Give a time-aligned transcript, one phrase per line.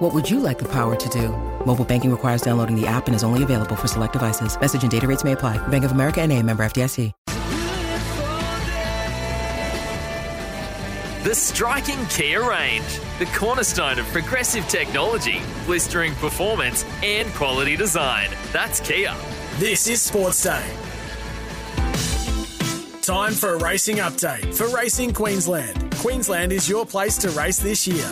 [0.00, 1.28] What would you like the power to do?
[1.66, 4.58] Mobile banking requires downloading the app and is only available for select devices.
[4.58, 5.58] Message and data rates may apply.
[5.68, 7.12] Bank of America and a member FDIC.
[11.22, 18.30] The striking Kia range, the cornerstone of progressive technology, blistering performance, and quality design.
[18.54, 19.14] That's Kia.
[19.58, 20.64] This is Sports Day.
[23.02, 25.94] Time for a racing update for Racing Queensland.
[25.96, 28.10] Queensland is your place to race this year.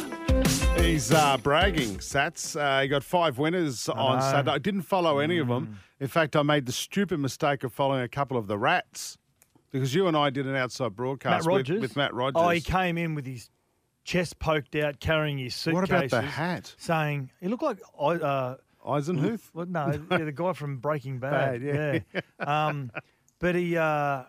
[0.78, 2.58] He's uh, bragging, Sats.
[2.58, 4.50] Uh, he got five winners on Saturday.
[4.50, 5.78] I didn't follow any of them.
[6.00, 9.18] In fact, I made the stupid mistake of following a couple of the Rats
[9.70, 11.80] because you and I did an outside broadcast Matt with- Rogers.
[11.80, 12.42] With, Matt Rogers.
[12.42, 13.50] Oh, he came in with his
[14.04, 15.74] chest poked out, carrying his suitcase.
[15.74, 16.74] What about the hat?
[16.78, 19.42] Saying he looked like uh, Eisenhuth?
[19.54, 21.62] well, no, yeah, the guy from Breaking Bad.
[21.62, 22.20] Bad, yeah.
[22.66, 22.90] Um,
[23.38, 24.24] but he uh,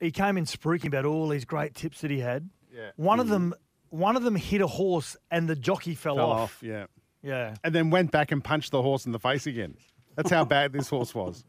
[0.00, 2.48] he came in spruiking about all these great tips that he had.
[2.74, 2.90] Yeah.
[2.96, 3.54] One of them,
[3.90, 6.40] one of them hit a horse, and the jockey fell, Fell off.
[6.40, 6.86] off, yeah.
[7.22, 7.54] Yeah.
[7.62, 9.76] And then went back and punched the horse in the face again.
[10.16, 11.44] That's how bad this horse was.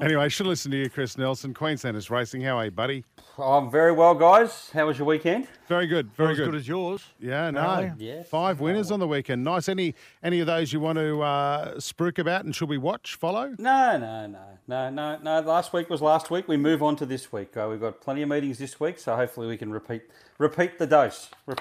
[0.00, 1.52] Anyway, I should listen to you, Chris Nelson.
[1.54, 2.40] Queensland is racing.
[2.40, 3.04] How are you, buddy?
[3.38, 4.70] I'm very well, guys.
[4.72, 5.46] How was your weekend?
[5.68, 6.10] Very good.
[6.14, 6.44] Very Not as good.
[6.46, 7.04] good as yours.
[7.20, 7.60] Yeah, no.
[7.60, 8.06] apparently.
[8.06, 8.28] Yes.
[8.28, 9.44] Five winners on the weekend.
[9.44, 9.68] Nice.
[9.68, 13.54] Any any of those you want to uh, spruik about and should we watch, follow?
[13.58, 15.40] No, no, no, no, no, no.
[15.40, 16.48] Last week was last week.
[16.48, 17.56] We move on to this week.
[17.56, 20.02] Uh, we've got plenty of meetings this week, so hopefully we can repeat
[20.38, 21.30] repeat the dose.
[21.46, 21.56] Re-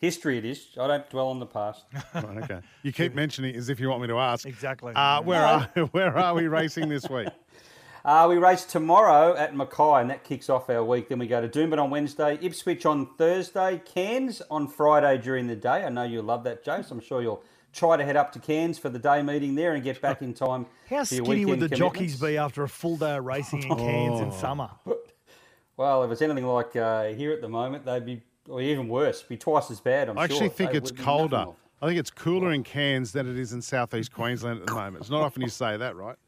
[0.00, 0.66] History it is.
[0.80, 1.84] I don't dwell on the past.
[2.14, 2.60] Right, okay.
[2.82, 4.46] You keep mentioning it as if you want me to ask.
[4.46, 4.92] Exactly.
[4.94, 7.28] Uh, where are where are we racing this week?
[8.02, 11.10] Uh, we race tomorrow at Mackay, and that kicks off our week.
[11.10, 15.54] Then we go to Doomben on Wednesday, Ipswich on Thursday, Cairns on Friday during the
[15.54, 15.84] day.
[15.84, 16.90] I know you love that, Jace.
[16.90, 17.42] I'm sure you'll
[17.74, 20.32] try to head up to Cairns for the day meeting there and get back in
[20.32, 20.64] time.
[20.88, 24.20] How skinny would the weekend jockeys be after a full day of racing in Cairns
[24.22, 24.24] Oh.
[24.24, 24.70] in summer?
[25.76, 29.22] Well, if it's anything like uh, here at the moment, they'd be, or even worse,
[29.22, 30.08] be twice as bad.
[30.08, 30.48] I'm I actually sure.
[30.48, 31.46] think They it's would be nothing colder.
[31.82, 34.98] I think it's cooler in Cairns than it is in southeast Queensland at the moment.
[34.98, 36.16] It's not often you say that, right?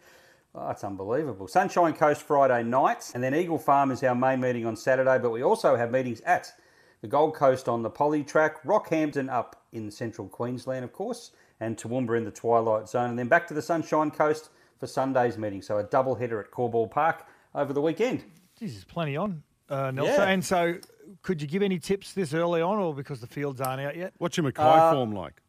[0.55, 1.49] Oh, it's unbelievable.
[1.49, 5.31] Sunshine Coast Friday night, and then Eagle Farm is our main meeting on Saturday, but
[5.31, 6.53] we also have meetings at
[7.00, 11.78] the Gold Coast on the Poly Track, Rockhampton up in central Queensland, of course, and
[11.78, 15.62] Toowoomba in the Twilight Zone, and then back to the Sunshine Coast for Sunday's meeting.
[15.62, 18.22] So a double header at Corbould Park over the weekend.
[18.59, 20.15] Geez, there's plenty on, uh, Nelson.
[20.15, 20.28] Yeah.
[20.28, 20.77] And so,
[21.22, 24.12] could you give any tips this early on, or because the fields aren't out yet?
[24.18, 25.42] What's your Mackay Uh, form like?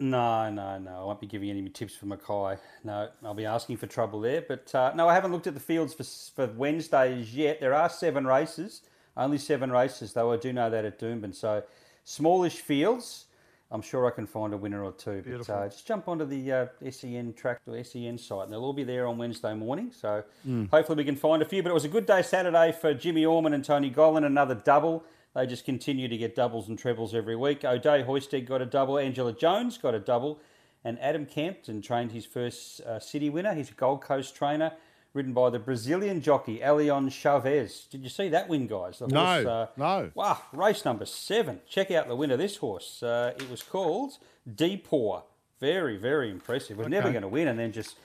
[0.00, 1.00] No, no, no.
[1.00, 2.56] I won't be giving any tips for Mackay.
[2.84, 4.42] No, I'll be asking for trouble there.
[4.46, 7.60] But uh, no, I haven't looked at the fields for, for Wednesdays yet.
[7.60, 8.82] There are seven races,
[9.16, 11.34] only seven races, though I do know that at Doomben.
[11.34, 11.64] So
[12.04, 13.24] smallish fields.
[13.70, 15.22] I'm sure I can find a winner or two.
[15.46, 18.72] But uh, just jump onto the uh, SEN track or SEN site, and they'll all
[18.72, 19.92] be there on Wednesday morning.
[19.92, 20.24] So
[20.70, 21.62] hopefully we can find a few.
[21.62, 25.04] But it was a good day Saturday for Jimmy Orman and Tony Gollan, another double.
[25.34, 27.64] They just continue to get doubles and trebles every week.
[27.64, 28.98] O'Day Hoisted got a double.
[28.98, 30.40] Angela Jones got a double.
[30.84, 33.52] And Adam Campton trained his first uh, city winner.
[33.52, 34.72] He's a Gold Coast trainer,
[35.14, 37.86] ridden by the Brazilian jockey, Elion Chavez.
[37.90, 38.98] Did you see that win, guys?
[38.98, 40.10] The No, horse, uh, no.
[40.14, 41.60] Wow, race number seven.
[41.68, 43.02] Check out the winner of this horse.
[43.02, 45.22] Uh, it was called Depour.
[45.60, 46.76] Very, very impressive.
[46.78, 47.96] Was never going to win and then just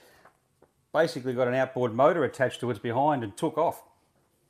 [0.92, 3.82] basically got an outboard motor attached to its behind and took off.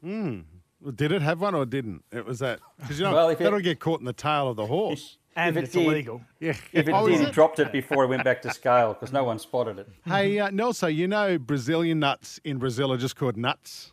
[0.03, 2.05] Did it have one or didn't?
[2.13, 4.49] It was that because you know Well, if it- that'll get caught in the tail
[4.49, 5.19] of the horse.
[5.37, 6.21] And If it it's did- illegal.
[6.39, 6.51] Yeah.
[6.73, 9.25] If it Oh, did, he dropped it before it went back to scale because no
[9.25, 9.89] one spotted it.
[10.07, 13.93] Hey, uh, Nelson, you know Brazilian nuts in Brazil are just called nuts.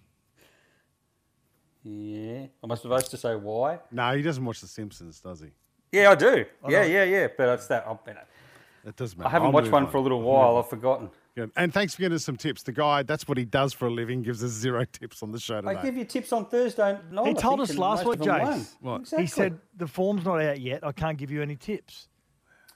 [1.83, 2.45] Yeah.
[2.63, 3.79] Am I supposed to say why?
[3.91, 5.47] No, he doesn't watch The Simpsons, does he?
[5.91, 6.45] Yeah, I do.
[6.69, 7.27] Yeah, yeah, yeah.
[7.35, 7.85] But it's that.
[7.87, 8.19] I, you know,
[8.85, 9.27] It doesn't matter.
[9.27, 9.91] I haven't I'll watched one on.
[9.91, 10.57] for a little while.
[10.57, 11.09] I've forgotten.
[11.35, 11.51] Good.
[11.55, 12.63] And thanks for giving us some tips.
[12.63, 15.39] The guy, that's what he does for a living, gives us zero tips on the
[15.39, 15.75] show today.
[15.75, 17.25] I give you tips on Thursday night.
[17.27, 18.75] He I told us last week, of Jace.
[18.81, 19.01] What?
[19.01, 19.23] Exactly.
[19.23, 20.85] He said the form's not out yet.
[20.85, 22.09] I can't give you any tips.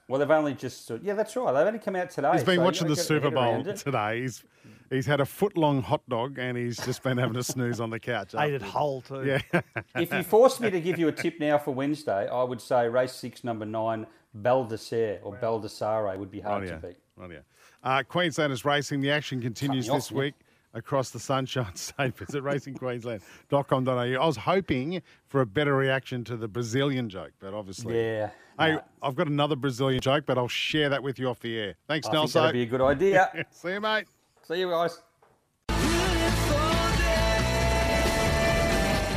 [0.08, 0.90] Well, they've only just.
[1.02, 1.52] Yeah, that's right.
[1.52, 2.32] They've only come out today.
[2.32, 4.22] He's been so watching the Super Bowl today.
[4.22, 4.44] He's
[4.90, 7.90] he's had a foot long hot dog and he's just been having a snooze on
[7.90, 8.36] the couch.
[8.40, 9.26] Ate it whole too.
[9.26, 9.62] Yeah.
[9.96, 12.88] If you forced me to give you a tip now for Wednesday, I would say
[12.88, 14.06] race six, number nine,
[14.40, 16.82] Baldessare or Baldassare would be hard Rightio.
[16.82, 16.98] to beat.
[17.18, 17.42] Oh, Rightio.
[17.86, 19.00] Uh, Queensland is racing.
[19.00, 20.18] The action continues this off, yeah.
[20.18, 20.34] week
[20.74, 22.18] across the Sunshine State.
[22.18, 23.92] Visit racingqueensland.com.au.
[24.22, 27.96] I was hoping for a better reaction to the Brazilian joke, but obviously.
[27.96, 28.32] Yeah.
[28.60, 31.58] Hey, no, I've got another Brazilian joke, but I'll share that with you off the
[31.58, 31.76] air.
[31.88, 32.42] Thanks, I think Nelson.
[32.42, 33.46] that'd be a good idea.
[33.52, 34.06] See you, mate.
[34.48, 35.02] See you guys.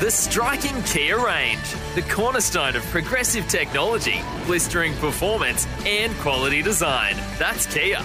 [0.00, 7.17] The striking Kia range, the cornerstone of progressive technology, blistering performance, and quality design.
[7.37, 8.00] That's Kia.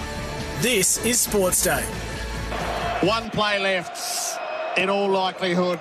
[0.64, 1.82] This is Sports Day.
[3.02, 4.38] One play left,
[4.78, 5.78] in all likelihood.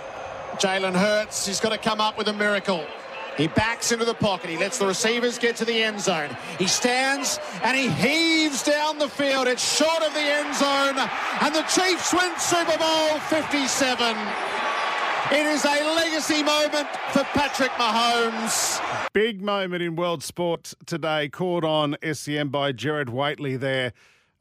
[0.56, 2.86] Jalen Hurts he's got to come up with a miracle.
[3.38, 4.50] He backs into the pocket.
[4.50, 6.36] He lets the receivers get to the end zone.
[6.60, 9.48] He stands and he heaves down the field.
[9.48, 10.98] It's short of the end zone.
[11.40, 14.18] And the Chiefs win Super Bowl 57.
[15.32, 18.82] It is a legacy moment for Patrick Mahomes.
[19.14, 23.94] Big moment in world sport today, called on SEN by Jared Waitley there.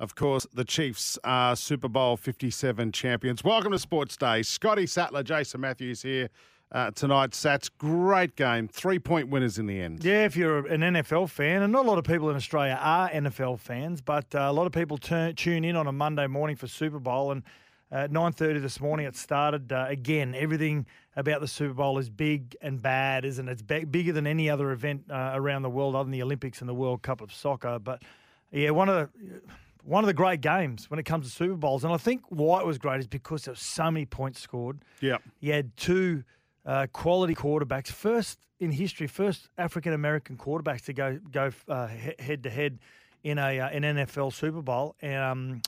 [0.03, 3.45] Of course, the Chiefs are Super Bowl 57 champions.
[3.45, 4.43] Welcome to Sports Day.
[4.43, 6.29] Scotty Sattler, Jason Matthews here
[6.73, 7.31] uh, tonight.
[7.31, 8.67] Sats, great game.
[8.67, 10.03] Three point winners in the end.
[10.03, 13.11] Yeah, if you're an NFL fan, and not a lot of people in Australia are
[13.11, 16.57] NFL fans, but uh, a lot of people turn, tune in on a Monday morning
[16.57, 17.31] for Super Bowl.
[17.31, 17.45] And
[17.93, 19.73] at 9.30 this morning, it started.
[19.73, 20.85] Uh, again, everything
[21.15, 23.53] about the Super Bowl is big and bad, isn't it?
[23.53, 26.59] It's b- bigger than any other event uh, around the world other than the Olympics
[26.59, 27.79] and the World Cup of Soccer.
[27.79, 28.03] But,
[28.51, 29.41] yeah, one of the...
[29.85, 31.85] One of the great games when it comes to Super Bowls.
[31.85, 34.85] And I think why it was great is because there were so many points scored.
[35.01, 35.19] Yeah.
[35.41, 36.25] You had two
[36.65, 41.89] uh, quality quarterbacks, first in history, first African American quarterbacks to go go uh,
[42.19, 42.79] head to head
[43.25, 45.63] in a uh, an NFL Super Bowl, um,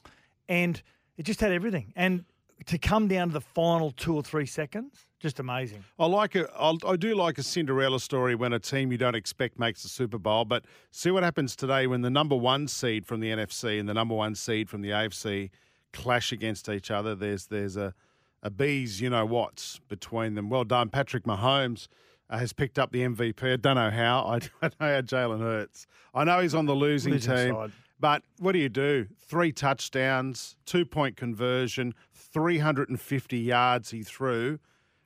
[0.48, 0.80] and
[1.16, 1.92] it just had everything.
[1.96, 2.24] And
[2.66, 5.84] to come down to the final two or three seconds, just amazing.
[5.98, 6.46] I like it.
[6.58, 10.18] I do like a Cinderella story when a team you don't expect makes the Super
[10.18, 10.44] Bowl.
[10.44, 13.94] But see what happens today when the number one seed from the NFC and the
[13.94, 15.50] number one seed from the AFC
[15.92, 17.14] clash against each other.
[17.14, 17.94] There's there's a
[18.42, 20.50] a bees, you know what's between them.
[20.50, 21.88] Well done, Patrick Mahomes.
[22.30, 23.52] Uh, has picked up the MVP.
[23.52, 24.24] I don't know how.
[24.26, 25.86] I don't know how Jalen Hurts.
[26.14, 27.52] I know he's on the losing, team.
[27.54, 27.72] Side.
[28.04, 29.06] But what do you do?
[29.18, 34.58] Three touchdowns, two point conversion, 350 yards he threw.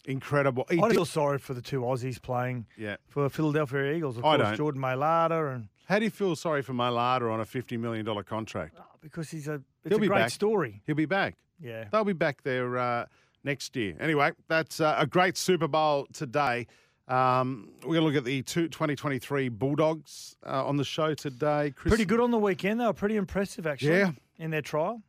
[0.05, 0.67] Incredible.
[0.69, 2.97] He I feel sorry for the two Aussies playing yeah.
[3.06, 4.19] for Philadelphia Eagles.
[4.19, 4.56] Of I course, don't.
[4.56, 5.69] Jordan Mailata and.
[5.87, 8.77] How do you feel sorry for Mailata on a $50 million contract?
[9.00, 10.31] Because he's a, it's He'll a be great back.
[10.31, 10.83] story.
[10.85, 11.37] He'll be back.
[11.61, 11.85] Yeah.
[11.93, 13.05] They'll be back there uh,
[13.45, 13.95] next year.
[14.00, 16.67] Anyway, that's uh, a great Super Bowl today.
[17.09, 21.73] Um, we're going to look at the two, 2023 Bulldogs uh, on the show today.
[21.75, 22.81] Chris, Pretty good on the weekend.
[22.81, 24.11] They were pretty impressive, actually, Yeah.
[24.39, 25.03] in their trial.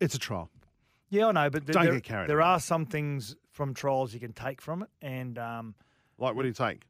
[0.00, 0.50] It's a trial.
[1.08, 2.48] Yeah, I know, but Don't there, get carried there away.
[2.48, 4.90] are some things from trials you can take from it.
[5.00, 5.74] And, um,
[6.18, 6.82] Like, what do you take?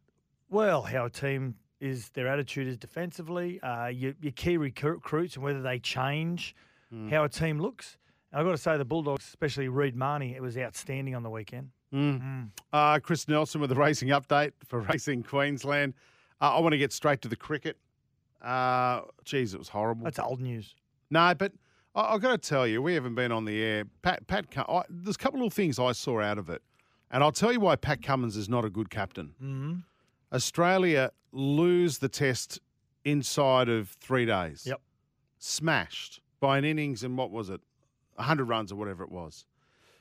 [0.50, 5.44] well, how a team is, their attitude is defensively, uh, your, your key recruits and
[5.44, 6.54] whether they change
[6.90, 7.08] Hmm.
[7.08, 7.98] how a team looks.
[8.32, 11.30] And I've got to say, the Bulldogs, especially Reed Mahoney, it was outstanding on the
[11.30, 11.70] weekend.
[12.72, 15.94] Uh, Chris Nelson with the racing update for Racing Queensland.
[16.40, 17.78] Uh, I want to get straight to the cricket.
[18.42, 20.04] Uh, geez, it was horrible.
[20.04, 20.74] That's old news.
[21.10, 21.52] No, but
[21.94, 23.84] I, I've got to tell you, we haven't been on the air.
[24.02, 26.62] Pat, Pat, I, there's a couple of things I saw out of it,
[27.10, 29.34] and I'll tell you why Pat Cummins is not a good captain.
[29.42, 29.74] Mm-hmm.
[30.32, 32.60] Australia lose the test
[33.04, 34.64] inside of three days.
[34.66, 34.80] Yep.
[35.38, 37.60] Smashed by an innings and what was it,
[38.16, 39.46] 100 runs or whatever it was.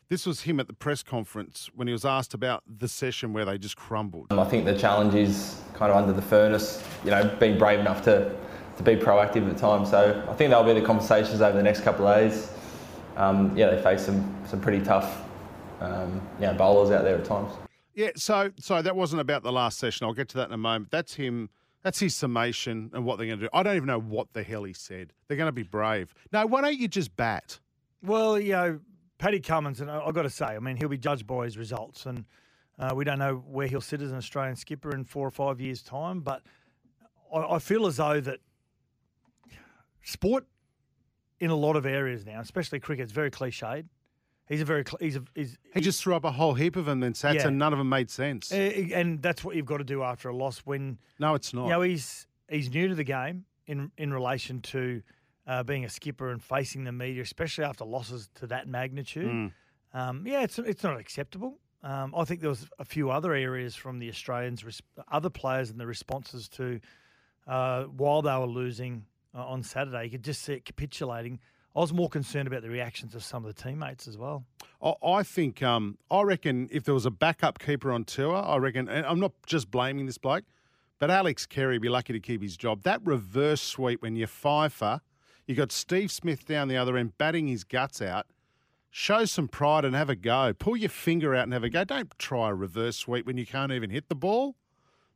[0.08, 3.44] This was him at the press conference when he was asked about the session where
[3.44, 4.28] they just crumbled.
[4.32, 7.80] Um, I think the challenge is kind of under the furnace, you know, being brave
[7.80, 8.36] enough to,
[8.78, 9.86] to be proactive at the time.
[9.86, 12.52] So I think that'll be the conversations over the next couple of days.
[13.18, 15.24] Um, yeah, they face some, some pretty tough
[15.82, 17.52] um, you know, bowlers out there at times.
[17.96, 20.06] Yeah, so so that wasn't about the last session.
[20.06, 20.92] I'll get to that in a moment.
[20.92, 21.50] That's him.
[21.82, 23.50] That's his summation and what they're going to do.
[23.54, 25.14] I don't even know what the hell he said.
[25.28, 26.14] They're going to be brave.
[26.32, 27.60] No, why don't you just bat?
[28.02, 28.80] Well, you know,
[29.18, 31.58] Paddy Cummins, and I- I've got to say, I mean, he'll be judged by his
[31.58, 32.26] results, and
[32.78, 35.62] uh, we don't know where he'll sit as an Australian skipper in four or five
[35.62, 36.20] years' time.
[36.22, 36.42] But
[37.34, 38.40] I, I feel as though that
[40.04, 40.46] sport
[41.40, 43.86] in a lot of areas now, especially cricket, is very cliched.
[44.48, 47.00] He's a very he's a he's, He just threw up a whole heap of them,
[47.00, 47.48] then sats, Yeah.
[47.48, 48.52] and none of them made sense.
[48.52, 51.64] eh, and that's what you've got to do after a loss when no, it's not.
[51.66, 55.02] you know he's he's new to the game in in relation to
[55.48, 59.28] uh, being a skipper and facing the media, especially after losses to that magnitude.
[59.32, 59.52] Mm.
[59.94, 61.60] Um, yeah, it's it's not acceptable.
[61.84, 65.70] Um, I think there was a few other areas from the Australians, res- other players,
[65.70, 66.80] and the responses to
[67.48, 70.06] uh, while they were losing uh, on Saturday.
[70.06, 71.40] You could just see it capitulating.
[71.76, 74.46] I was more concerned about the reactions of some of the teammates as well.
[74.82, 78.58] I, I think, um, I reckon if there was a backup keeper on tour, I
[78.58, 80.46] reckon, and I'm not just blaming this bloke,
[81.00, 82.84] but Alex Carey would be lucky to keep his job.
[82.84, 85.02] That reverse sweep when you're fifer,
[85.48, 88.28] you got Steve Smith down the other end batting his guts out.
[88.90, 90.54] Show some pride and have a go.
[90.58, 91.84] Pull your finger out and have a go.
[91.84, 94.56] Don't try a reverse sweep when you can't even hit the ball.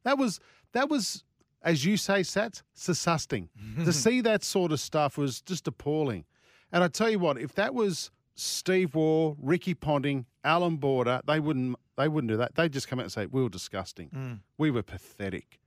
[0.03, 0.39] That was
[0.73, 1.23] that was,
[1.63, 3.49] as you say, Sats, disgusting.
[3.85, 6.25] to see that sort of stuff was just appalling.
[6.71, 11.39] And I tell you what, if that was Steve Waugh, Ricky Ponting, Allan Border, they
[11.39, 12.55] wouldn't they wouldn't do that.
[12.55, 14.09] They'd just come out and say, We were disgusting.
[14.09, 14.39] Mm.
[14.57, 15.59] We were pathetic.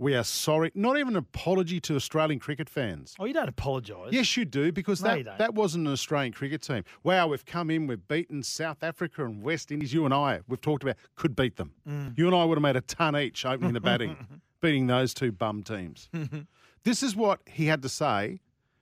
[0.00, 0.70] We are sorry.
[0.76, 3.16] Not even an apology to Australian cricket fans.
[3.18, 4.12] Oh, you don't apologise.
[4.12, 5.38] Yes, you do, because No, that, you don't.
[5.38, 6.84] that wasn't an Australian cricket team.
[7.02, 9.92] Wow, we've come in, we've beaten South Africa and West Indies.
[9.92, 11.72] You and I, we've talked about, could beat them.
[11.86, 12.16] Mm.
[12.16, 14.16] You and I would have made a ton each opening the batting,
[14.60, 16.08] beating those two bum teams.
[16.84, 18.40] this is what he had to say.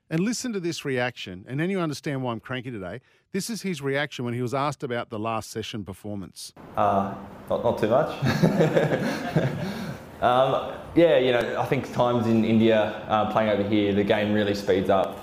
[0.08, 3.00] And listen to this reaction, and then you understand why I'm cranky today.
[3.32, 6.52] This is his reaction when he was asked about the last session performance.
[6.76, 7.12] Uh,
[7.50, 8.10] not, not too much.
[10.22, 14.32] um, yeah, you know, I think times in India uh, playing over here, the game
[14.32, 15.20] really speeds up.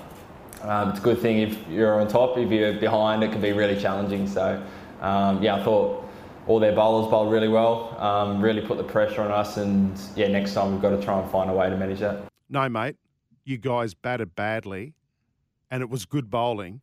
[0.62, 2.38] Um, it's a good thing if you're on top.
[2.38, 4.26] If you're behind, it can be really challenging.
[4.26, 4.62] So,
[5.00, 6.08] um, yeah, I thought
[6.46, 10.28] all their bowlers bowled really well, um, really put the pressure on us, and yeah,
[10.28, 12.22] next time we've got to try and find a way to manage that.
[12.48, 12.96] No, mate,
[13.44, 14.94] you guys batted badly,
[15.70, 16.80] and it was good bowling,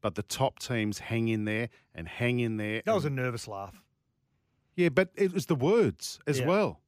[0.00, 2.82] but the top teams hang in there and hang in there.
[2.86, 3.82] That was a nervous laugh.
[4.76, 6.46] yeah, but it was the words as Yeah.
[6.46, 6.80] well.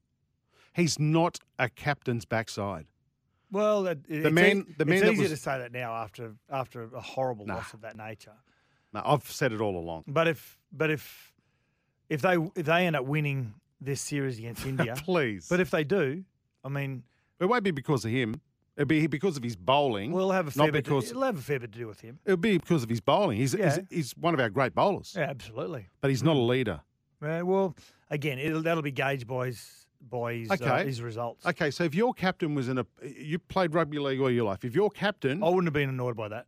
[0.75, 2.87] He's not a captain's backside.
[3.51, 5.93] Well, it, The it's man- e- the man it's easier was- to say that now
[5.95, 7.57] after after a horrible Nah.
[7.57, 8.33] loss of that nature.
[8.95, 10.05] No, I've said it all along.
[10.07, 11.33] But if but if
[12.09, 15.49] if they if they end up winning this series against India, Please.
[15.49, 16.25] but if they do,
[16.65, 17.03] I mean,
[17.41, 18.41] it won't be because of him.
[18.75, 20.13] It'll be because of his bowling.
[20.13, 20.85] we'll have a fair not bit.
[20.85, 22.19] because to, it'll have a fair bit to do with him.
[22.25, 23.37] it'll be because of his bowling.
[23.37, 23.75] He's, Yeah.
[23.75, 25.89] he's he's one of our great bowlers, Yeah, absolutely.
[26.01, 26.81] but he's not a leader.
[27.21, 27.77] Uh, well,
[28.11, 30.85] again, it'll, that'll be gauged by his by his, uh, Okay.
[30.87, 31.47] his results.
[31.47, 34.65] Okay, so if your captain was in a, you played rugby league all your life.
[34.65, 36.47] If your captain, I wouldn't have been annoyed by that.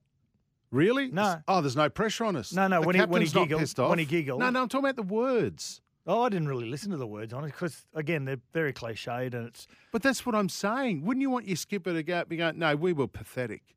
[0.70, 1.40] really, No.
[1.46, 2.52] oh, there's no pressure on us.
[2.52, 4.40] No, no, The when he- when he giggled- when he giggled.
[4.40, 5.80] No, no, I'm talking about the words.
[6.06, 9.32] Oh, I didn't really listen to the words on it because, again, they're very cliched
[9.34, 11.04] and it's But that's what I'm saying.
[11.04, 13.76] Wouldn't you want your skipper to go up and go, no, we were pathetic?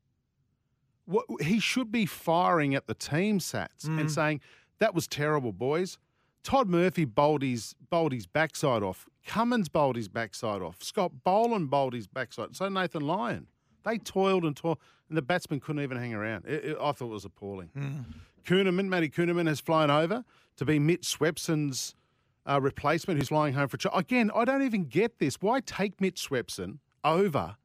[1.05, 3.99] What, he should be firing at the team sats Mm.
[4.01, 4.41] and saying,
[4.79, 5.97] that was terrible, boys.
[6.43, 9.07] Todd Murphy bowled his, bowled his backside off.
[9.27, 10.81] Cummins bowled his backside off.
[10.81, 12.55] Scott Boland bowled his backside.
[12.55, 13.45] So Nathan Lyon.
[13.83, 14.79] They toiled and toiled,
[15.09, 16.45] and the batsman couldn't even hang around.
[16.45, 17.69] It- it- I thought it was appalling.
[18.45, 20.23] Kuhnemann, Matty Kuhnemann has flown over
[20.55, 21.95] to be Mitch Swepson's
[22.49, 23.99] uh, replacement who's lying home for a child.
[23.99, 25.35] Again, I don't even get this.
[25.41, 27.57] Why take Mitch Swepson over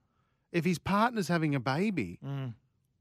[0.51, 2.19] if his partner's having a baby?
[2.25, 2.55] Mm.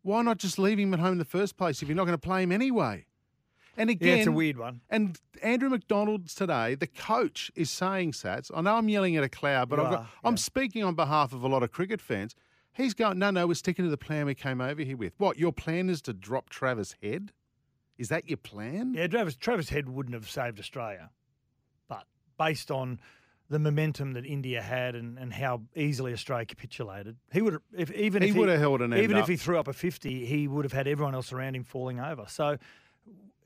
[0.04, 2.18] Why not just leave him at home in the first place if you're not going
[2.18, 3.06] to play him anyway?
[3.82, 4.82] And again, yeah, it's a weird one.
[4.92, 9.30] and Andrew McDonald's today, the coach is saying, Sats, I know I'm yelling at a
[9.30, 12.36] cloud, but I've got, are, I'm speaking on behalf of a lot of cricket fans.
[12.74, 15.14] He's going, no, no, we're sticking to the plan we came over here with.
[15.18, 17.32] What, your plan is to drop Travis Head?
[17.98, 18.94] Is that your plan?
[18.94, 21.10] Yeah, Travis, Travis Head wouldn't have saved Australia,
[21.90, 22.06] but
[22.38, 23.00] based on
[23.50, 27.92] the momentum that India had and, and how easily Australia capitulated, he would have, if
[27.92, 29.24] even He if would have held an even up.
[29.24, 32.00] if he threw up a fifty, he would have had everyone else around him falling
[32.00, 32.26] over.
[32.30, 32.58] So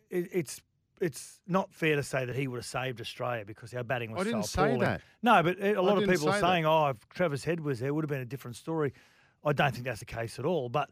[0.09, 0.61] it, it's
[1.01, 4.21] it's not fair to say that he would have saved Australia because our batting was
[4.21, 5.01] I didn't so say that.
[5.21, 6.47] No, but a lot of people are say that.
[6.47, 8.93] saying, "Oh, if Travis Head was there, it would have been a different story."
[9.43, 10.69] I don't think that's the case at all.
[10.69, 10.89] But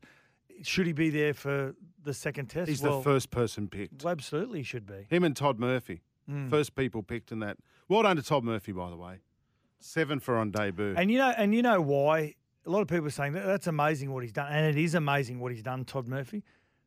[0.62, 2.70] should he be there for the second test?
[2.70, 4.04] He's well, the first person picked.
[4.04, 5.08] well, absolutely, he should be.
[5.10, 6.02] Him and Todd Murphy.
[6.30, 6.50] Mm.
[6.50, 7.58] First people picked in that.
[7.90, 9.20] Well done to Todd Murphy, by the way.
[9.80, 10.96] Seven for on debut.
[10.96, 12.36] And you know, and you know why?
[12.66, 14.96] A lot of people are saying that that's amazing what he's done, and it is
[14.96, 16.44] amazing what he's done, Todd Murphy.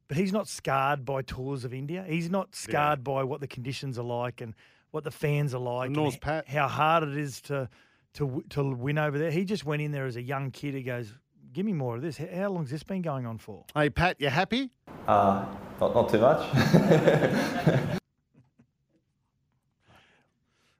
[0.08, 2.04] But he's not scarred by tours of India.
[2.08, 4.54] He's not scarred by what the conditions are like and
[4.92, 6.46] what the fans are like, and Nor's Pat.
[6.48, 7.68] how hard it is to
[8.14, 9.30] to to win over there.
[9.32, 10.74] He just went in there as a young kid.
[10.74, 11.12] He goes,
[11.52, 13.64] "Give me more of this." H- How long's this been going on for?
[13.74, 14.70] hey, Pat, you happy?
[15.08, 15.44] Uh,
[15.80, 17.98] not, not too much.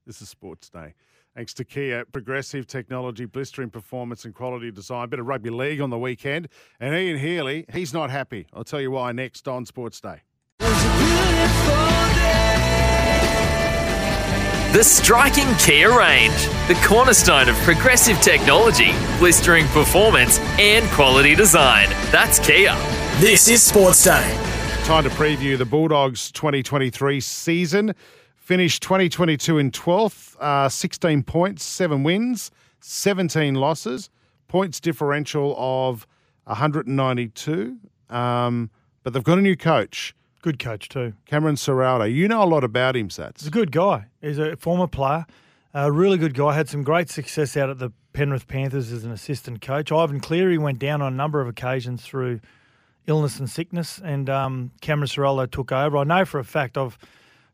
[0.07, 0.95] This is Sports Day.
[1.37, 5.11] Thanks to Kia, progressive technology, blistering performance and quality design.
[5.11, 6.49] Bit of rugby league on the weekend.
[6.81, 8.47] And Ian Healy, he's not happy.
[8.55, 10.23] I'll tell you why next on Sports Day.
[14.73, 16.33] The striking Kia range,
[16.69, 21.91] the cornerstone of progressive technology, blistering performance, and quality design.
[22.11, 22.75] That's Kia.
[23.21, 24.41] This is Sports Day.
[24.85, 27.95] Time to preview the Bulldogs 2023 season.
[28.47, 34.09] Finished 2022 in 12th, uh, 16 points, 7 wins, 17 losses,
[34.47, 36.07] points differential of
[36.45, 37.77] 192.
[38.09, 38.71] Um,
[39.03, 41.15] but they've got a new coach, Good coach too.
[41.25, 42.15] Cameron Ciraldo.
[42.15, 43.41] You know a lot about him, Sats.
[43.41, 44.07] He's a good guy.
[44.23, 45.27] He's a former player,
[45.75, 46.55] a really good guy.
[46.55, 49.91] Had some great success out at the Penrith Panthers as an assistant coach.
[49.91, 52.39] Ivan Cleary went down on a number of occasions through
[53.09, 55.97] illness and sickness, and um, Cameron Ciraldo took over.
[55.97, 56.97] I know for a fact I've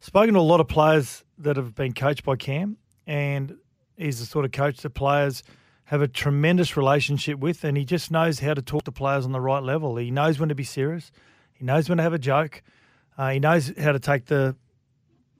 [0.02, 3.56] spoken to a lot of players that have been coached by Cam, and
[3.96, 5.44] he's the sort of coach that players
[5.84, 9.32] have a tremendous relationship with, and he just knows how to talk to players on
[9.32, 9.96] the right level.
[9.96, 11.12] He knows when to be serious.
[11.54, 12.62] He knows when to have a joke.
[13.16, 14.56] Uh, he knows how to take the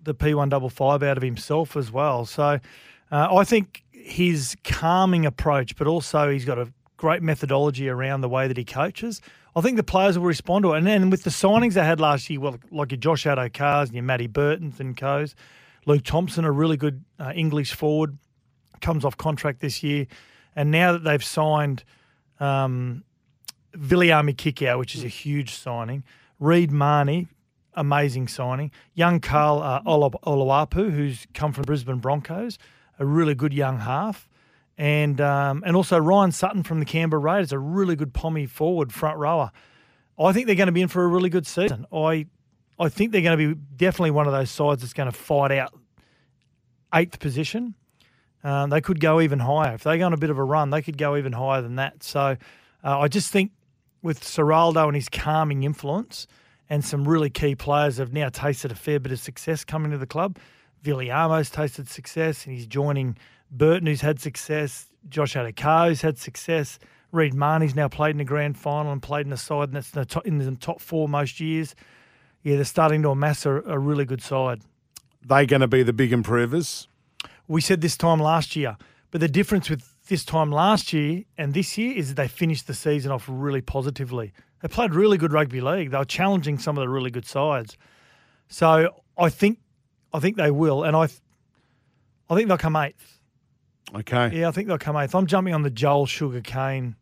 [0.04, 2.26] the P155 out of himself as well.
[2.26, 2.58] So
[3.12, 8.28] uh, I think his calming approach, but also he's got a great methodology around the
[8.28, 9.20] way that he coaches.
[9.54, 10.78] I think the players will respond to it.
[10.78, 13.94] And then with the signings they had last year, well, like your Josh Addo-Carrs and
[13.94, 15.34] your Matty Burtons and co's,
[15.84, 18.16] Luke Thompson, a really good uh, English forward,
[18.80, 20.06] comes off contract this year.
[20.56, 21.84] And now that they've signed
[22.40, 23.04] um,
[23.74, 26.04] Viliame Kikau, which is a huge signing,
[26.38, 27.28] Reed Mahoney,
[27.74, 32.58] amazing signing, young Karl uh, Oloapu, who's come from the Brisbane Broncos,
[32.98, 34.28] a really good young half
[34.78, 38.92] and um, and also Ryan Sutton from the Canberra Raiders, a really good pommy forward
[38.92, 39.50] front rower.
[40.18, 41.86] I think they're going to be in for a really good season.
[41.92, 42.26] I
[42.78, 45.52] I think they're going to be definitely one of those sides that's going to fight
[45.52, 45.72] out
[46.94, 47.74] eighth position.
[48.44, 50.70] Um, they could go even higher if they go on a bit of a run.
[50.70, 52.02] They could go even higher than that.
[52.02, 52.36] So
[52.82, 53.52] uh, I just think
[54.02, 56.26] with Ciraldo and his calming influence
[56.68, 59.98] and some really key players have now tasted a fair bit of success coming to
[59.98, 60.38] the club.
[60.82, 63.16] Viliame's tasted success and he's joining
[63.52, 66.78] Burton, who's had success, Josh Addo-Carr, who's had success,
[67.12, 70.00] Reed Mahoney's now played in the grand final and played in a side that's in
[70.00, 71.74] the top, in the top four most years.
[72.42, 74.62] Yeah, they're starting to amass a, a really good side.
[75.24, 76.88] They going to be the big improvers?
[77.46, 78.76] We said this time last year,
[79.10, 82.66] but the difference with this time last year and this year is that they finished
[82.66, 84.32] the season off really positively.
[84.62, 85.90] They played really good rugby league.
[85.90, 87.76] They were challenging some of the really good sides.
[88.48, 89.58] So I think
[90.12, 91.08] I think they will, and I
[92.30, 93.20] I think they'll come eighth.
[93.94, 94.40] Okay.
[94.40, 95.14] Yeah, I think they'll come eighth.
[95.14, 96.96] I'm jumping on the Joel Sugarcane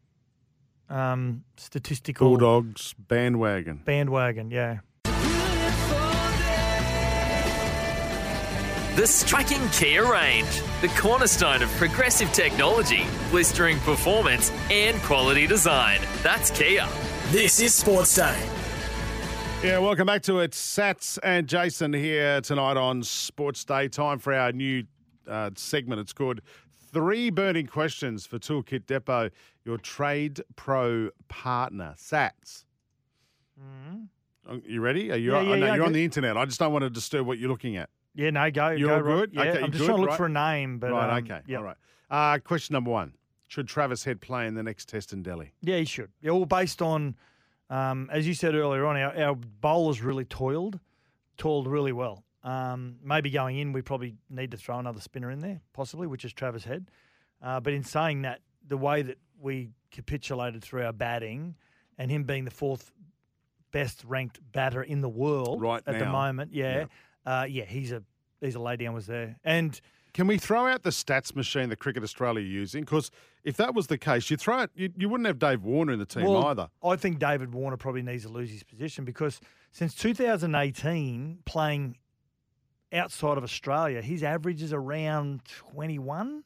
[0.88, 3.82] um, statistical Bulldogs bandwagon.
[3.84, 4.50] bandwagon.
[4.50, 4.80] Yeah.
[8.96, 16.00] The striking Kia range, the cornerstone of progressive technology, blistering performance, and quality design.
[16.22, 16.86] That's Kia.
[17.28, 18.36] This is Sports Day.
[19.62, 20.50] Yeah, welcome back to it.
[20.52, 23.86] Sats and Jason here tonight on Sports Day.
[23.88, 24.82] Time for our new
[25.28, 26.00] uh, segment.
[26.00, 26.40] It's called
[26.92, 29.30] Three Burning Questions for Toolkit Depot,
[29.64, 31.94] your trade pro partner.
[31.96, 32.64] Sats.
[33.60, 34.58] Mm-hmm.
[34.66, 35.12] You ready?
[35.12, 35.32] Are you?
[35.32, 36.36] Yeah, yeah, I know yeah, you're on the internet.
[36.36, 37.90] I just don't want to disturb what you're looking at.
[38.14, 38.70] Yeah, no, go.
[38.70, 39.30] You're go, all good?
[39.32, 40.16] Yeah, Okay, I'm just good, trying to look right?
[40.16, 41.18] for a name, but right.
[41.18, 41.40] um, okay.
[41.46, 41.58] yeah.
[41.58, 41.76] All right.
[42.10, 43.12] Uh, question number one:
[43.46, 45.52] Should Travis Head play in the next test in Delhi?
[45.62, 46.10] Yeah, he should.
[46.20, 47.14] Yeah, all based on,
[47.68, 50.80] um, as you said earlier on, our, our bowlers really toiled,
[51.36, 52.24] toiled really well.
[52.42, 56.24] Um, maybe going in, we probably need to throw another spinner in there, possibly, which
[56.24, 56.90] is Travis Head.
[57.42, 61.54] Uh, but in saying that, the way that we capitulated through our batting
[61.98, 62.92] and him being the fourth
[63.72, 66.12] best ranked batter in the world Right at the now.
[66.12, 66.86] moment, yeah,
[67.26, 68.02] Uh, yeah, he's a
[68.40, 69.36] he's a lay down was there.
[69.44, 69.78] And
[70.12, 72.82] Can we throw out the stats machine that Cricket Australia are using?
[72.84, 73.10] Because
[73.44, 74.70] if that was the case, you throw it.
[74.74, 76.68] You, you wouldn't have Dave Warner in the team Well, either.
[76.82, 79.40] I think David Warner probably needs to lose his position because
[79.72, 81.96] since 2018, playing
[82.92, 86.44] outside of Australia, his average is around 21.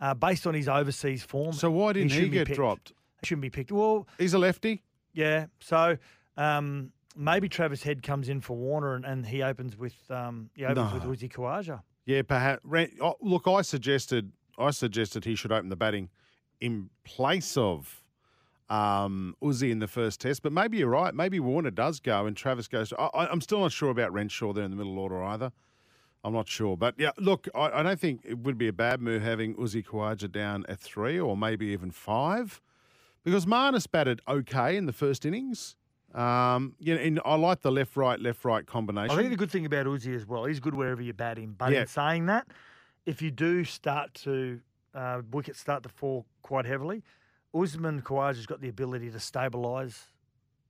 [0.00, 1.52] Uh, based on his overseas form.
[1.52, 2.56] So why didn't he, shouldn't get picked.
[2.56, 2.92] dropped?
[3.20, 3.70] He shouldn't be picked.
[3.70, 4.82] Well, He's a lefty.
[5.12, 5.46] yeah.
[5.60, 5.96] So
[6.36, 10.64] um, maybe Travis Head comes in for Warner and, and he opens with um, he
[10.64, 11.10] opens with No.
[11.10, 11.82] Uzi Khawaja.
[12.04, 12.62] Yeah, perhaps.
[13.00, 16.08] Oh, Look, I suggested I suggested he should open the batting
[16.60, 18.01] in place of
[18.72, 20.42] um, Uzi in the first test.
[20.42, 21.14] But maybe you're right.
[21.14, 22.92] Maybe Warner does go and Travis goes.
[22.98, 25.52] I, I- I'm still not sure about Renshaw there in the middle order either.
[26.24, 26.76] I'm not sure.
[26.76, 29.84] But yeah, look, I, I don't think it would be a bad move having Uzi
[29.84, 32.60] Khawaja down at three or maybe even five
[33.24, 35.76] because Marnus batted okay in the first innings.
[36.14, 39.10] Um, you know, and I like the left right left right combination.
[39.12, 41.54] I think the good thing about Uzi as well, he's good wherever you bat him.
[41.58, 41.80] But Yeah.
[41.82, 42.46] in saying that,
[43.06, 44.60] if you do start to
[44.94, 47.02] uh, wickets start to fall quite heavily,
[47.54, 50.06] Usman Khawaja's got the ability to stabilise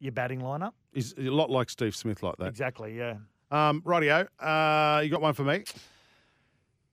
[0.01, 0.73] your batting lineup.
[0.93, 2.47] He's a lot like Steve Smith like that.
[2.49, 3.17] Exactly, yeah.
[3.51, 4.27] Um, rightio.
[4.41, 5.65] Uh, you got one for me?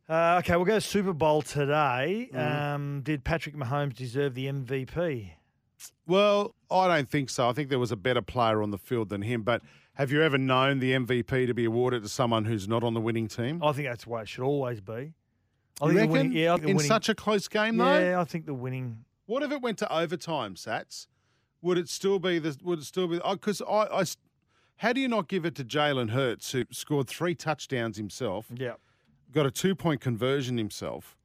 [0.08, 2.30] Uh, okay, we'll go to Super Bowl today.
[2.34, 2.62] Mm.
[2.75, 5.32] Um, did Patrick Mahomes deserve the MVP?
[6.08, 7.47] Well, I don't think so.
[7.47, 9.43] I think there was a better player on the field than him.
[9.43, 9.62] But
[9.93, 12.99] have you ever known the MVP to be awarded to someone who's not on the
[13.02, 13.63] winning team?
[13.63, 15.13] I think that's the way it should always be.
[15.82, 16.12] I You think reckon?
[16.12, 17.99] winning, yeah, in winning, such a close game, though.
[17.99, 19.06] yeah, I think the winning.
[19.29, 21.05] What if it went to overtime, Sats?
[21.61, 22.57] Would it still be the?
[22.63, 23.19] Would it still be?
[23.19, 24.03] Because i i
[24.77, 28.73] how do you not give it to Jalen Hurts, who scored three touchdowns himself, Yeah,
[29.31, 31.15] got a two point conversion himself,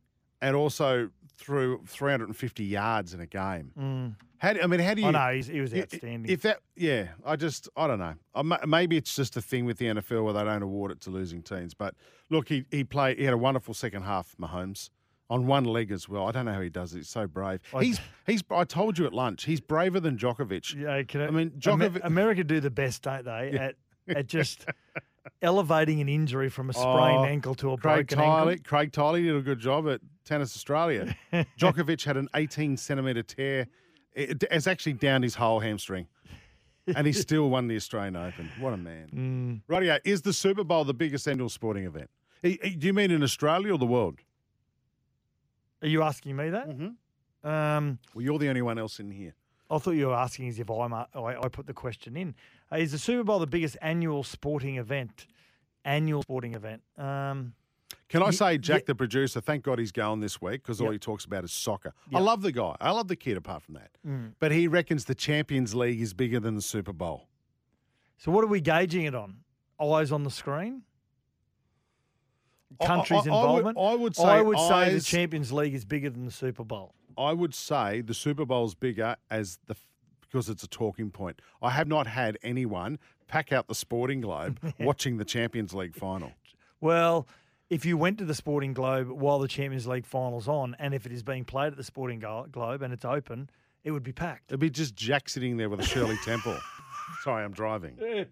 [0.42, 3.72] and also threw 350 yards in a game?
[3.78, 4.16] Mm.
[4.36, 5.08] How do, I mean, how do you?
[5.08, 6.30] I know he was outstanding.
[6.30, 8.16] If that, yeah, I just, I don't know.
[8.34, 11.10] I Maybe it's just a thing with the NFL where they don't award it to
[11.10, 11.72] losing teams.
[11.72, 11.94] But
[12.28, 13.16] look, he he played.
[13.16, 14.90] He had a wonderful second half, Mahomes,
[15.30, 16.26] on one leg as well.
[16.26, 16.98] I don't know how he does it.
[16.98, 17.60] He's so brave.
[17.74, 18.42] I- He's he's.
[18.50, 19.44] I told you at lunch.
[19.44, 20.74] He's braver than Djokovic.
[20.74, 23.50] Yeah, can I I mean, Djokovic- America do the best, don't they?
[23.58, 23.74] At
[24.06, 24.66] at just
[25.40, 28.64] elevating an injury from a sprained Oh, ankle to a Craig broken Tiley, ankle.
[28.64, 31.16] Craig Tiley did a good job at Tennis Australia.
[31.58, 33.66] Djokovic had an 18 centimetre tear.
[34.14, 36.06] It, it's actually down his whole hamstring.
[36.94, 38.50] And he still won the Australian Open.
[38.60, 39.62] What a man.
[39.68, 39.74] Mm.
[39.74, 42.10] Rightio, is the Super Bowl the biggest annual sporting event?
[42.42, 44.18] Do you mean in Australia or the world?
[45.84, 46.68] Are you asking me that?
[46.68, 47.48] Mm-hmm.
[47.48, 49.34] Um, Well, you're the only one else in here.
[49.70, 52.34] I thought you were asking as if I'm, a- I, I put the question in.
[52.72, 55.26] Uh, is the Super Bowl the biggest annual sporting event?
[55.84, 56.82] Annual sporting event.
[56.96, 57.52] Um,
[58.08, 60.90] Can I say, Jack, ye- the producer, thank God he's going this week because all
[60.90, 61.92] he talks about is soccer.
[62.14, 62.76] I love the guy.
[62.80, 63.90] I love the kid apart from that.
[64.06, 64.32] Mm.
[64.38, 67.28] But he reckons the Champions League is bigger than the Super Bowl.
[68.16, 69.36] so what are we gauging it on?
[69.80, 70.82] Eyes on the screen?
[72.80, 73.78] I- I- Countries' I would- involvement?
[73.78, 76.94] I would say I would say the Champions League is bigger than the Super Bowl.
[77.16, 79.76] I would say the Super Bowl's bigger as the
[80.20, 81.40] because it's a talking point.
[81.62, 86.32] I have not had anyone pack out the Sporting Globe watching the Champions League final.
[86.80, 87.28] Well,
[87.70, 91.06] if you went to the Sporting Globe while the Champions League final's on, and if
[91.06, 93.48] it is being played at the Sporting Glo- Globe and it's open,
[93.84, 94.50] it would be packed.
[94.50, 96.58] It'd be just Jack sitting there with a Shirley Temple.
[97.22, 97.96] Sorry, I'm driving.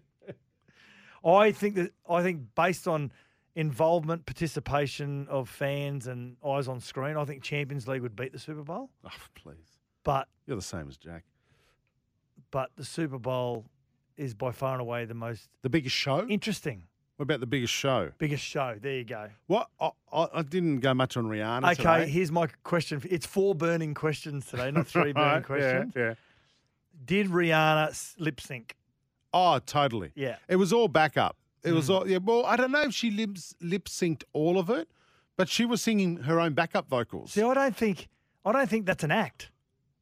[1.25, 3.11] I think that I think based on
[3.55, 8.39] involvement, participation of fans, and eyes on screen, I think Champions League would beat the
[8.39, 8.89] Super Bowl.
[9.05, 9.79] Oh, please.
[10.03, 11.23] But You're the same as Jack.
[12.51, 13.65] but the Super Bowl
[14.17, 16.27] is by far and away the most The biggest show?
[16.27, 16.83] interesting,
[17.17, 18.11] What about the biggest show?
[18.17, 18.75] biggest show.
[18.81, 19.29] There you go.
[19.47, 19.69] What?
[19.79, 21.71] I, I, I didn't go much on Rihanna.
[21.73, 22.11] Okay, today.
[22.11, 23.01] here's my question.
[23.09, 25.93] It's four burning questions today, not three burning Right, yeah, questions.
[25.95, 26.13] Yeah,
[27.05, 28.75] Did Rihanna lip sync?
[29.33, 30.11] Oh, totally.
[30.15, 30.35] Yeah.
[30.47, 31.37] It was all backup.
[31.63, 31.95] It was Mm.
[31.95, 32.17] all yeah.
[32.17, 34.89] Well, I don't know if she lip lip synced all of it,
[35.37, 37.31] but she was singing her own backup vocals.
[37.31, 38.09] See, I don't think
[38.45, 39.49] I don't think that's an act.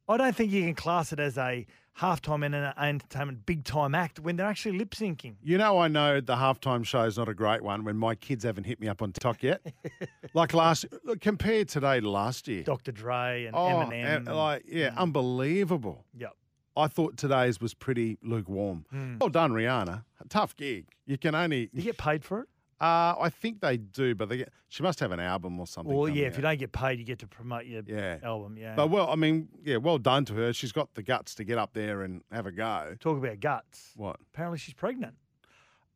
[0.08, 1.64] I don't think you can class it as a
[2.00, 5.34] halftime and an entertainment big time act when they're actually lip syncing.
[5.42, 8.44] You know, I know the halftime show is not a great one when my kids
[8.44, 9.60] haven't hit me up on TikTok yet.
[10.34, 12.62] like last, look, compared today to last year.
[12.62, 12.92] Dr.
[12.92, 14.16] Dre and oh, Eminem.
[14.16, 16.04] and, like yeah, unbelievable.
[16.18, 16.32] Yep.
[16.76, 18.86] I thought today's was pretty lukewarm.
[19.20, 20.04] Well done, Rihanna.
[20.28, 20.86] Tough gig.
[21.06, 21.68] You can only.
[21.72, 22.48] You get paid for it?
[22.80, 24.52] Uh, I think they do, but they get.
[24.68, 25.94] She must have an album or something.
[25.94, 28.18] Well, yeah, if you don't get paid, you get to promote your Yeah.
[28.24, 28.56] album.
[28.56, 28.74] Yeah.
[28.74, 30.52] But well, I mean, yeah, well done to her.
[30.52, 32.96] She's got the guts to get up there and have a go.
[32.98, 33.92] Talk about guts.
[33.94, 34.16] What?
[34.34, 35.14] Apparently, she's pregnant.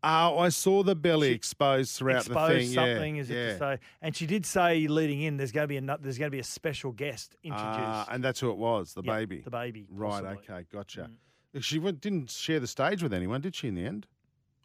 [0.03, 2.69] Oh, I saw the belly She exposed throughout Exposed the thing.
[2.75, 3.53] something yeah, as if yeah.
[3.53, 6.29] to say, and she did say leading in, there's going to be a there's going
[6.31, 7.67] to be a special guest introduced.
[7.81, 9.41] Ah, and that's who it was, the Yep, baby.
[9.41, 10.11] the baby, Right.
[10.23, 10.37] possibly.
[10.37, 10.51] Mm.
[10.51, 10.67] Okay.
[10.73, 11.11] Gotcha.
[11.61, 13.69] She went, didn't share the stage with anyone, did she?
[13.69, 14.07] In the end,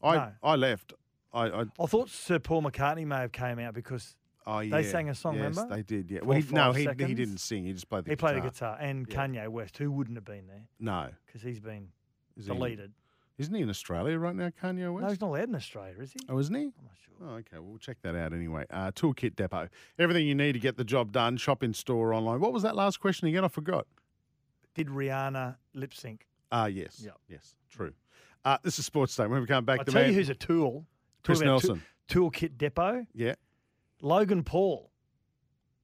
[0.03, 0.31] I No.
[0.43, 0.93] I left.
[1.33, 4.75] I, I I thought Sir Paul McCartney may have came out because oh yeah.
[4.75, 5.75] They sang a song, Yes, remember?
[5.75, 6.11] they did.
[6.11, 6.19] Yeah.
[6.23, 7.65] Well, he, no, he he didn't sing.
[7.65, 8.31] He just played the he guitar.
[8.33, 9.15] played the guitar, and Yeah.
[9.27, 11.09] Kanye West, who wouldn't have been there No.
[11.25, 11.87] because he's been
[12.35, 12.91] Is deleted.
[13.41, 15.03] Isn't he in Australia right now, Kanye West?
[15.03, 16.19] No, he's not allowed in Australia, is he?
[16.29, 16.61] Oh, isn't he?
[16.61, 17.27] I'm not sure.
[17.27, 17.57] Oh, okay.
[17.57, 18.65] Well, we'll check that out anyway.
[18.69, 19.67] Uh, Toolkit Depot.
[19.99, 21.37] Everything you need to get the job done.
[21.37, 22.39] Shop in store, online.
[22.39, 23.43] What was that last question again?
[23.43, 23.85] I forgot.
[24.75, 26.27] Did Rihanna lip sync?
[26.51, 27.01] Ah, yes.
[27.03, 27.17] Yep.
[27.27, 27.55] Yes.
[27.69, 27.93] True.
[28.43, 29.27] Uh, this is Sports Day.
[29.27, 30.85] When we come back, I'll the tell man, you who's a tool.
[31.23, 31.81] Chris about Nelson.
[32.07, 33.05] Tool, Toolkit Depot.
[33.13, 33.35] Yeah.
[34.01, 34.89] Logan Paul.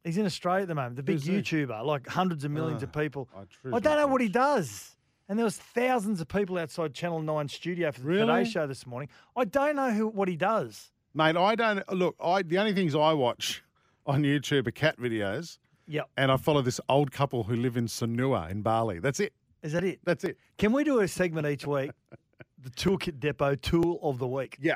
[0.03, 1.19] He's in Australia at the moment, the big?
[1.19, 3.29] YouTuber, like hundreds of millions of Ah, people.
[3.35, 3.41] I
[3.75, 4.95] I don't know what he does.
[5.29, 8.43] And there was thousands of people outside Channel 9 studio for the Really?
[8.43, 9.09] Today Show this morning.
[9.35, 10.91] I don't know who what he does.
[11.13, 12.15] Mate, I don't look.
[12.23, 13.63] I the only things I watch
[14.05, 16.09] on YouTube are cat videos, Yep.
[16.15, 18.99] and I follow this old couple who live in Sanur in Bali.
[18.99, 19.33] That's it.
[19.63, 19.99] Is that it?
[20.05, 20.37] That's it.
[20.57, 21.91] Can we do a segment each week?
[22.61, 24.57] the Toolkit Depot Tool of the Week.
[24.61, 24.75] Yeah.